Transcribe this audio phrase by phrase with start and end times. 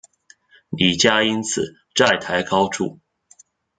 [0.71, 2.97] 李家因此债台高筑。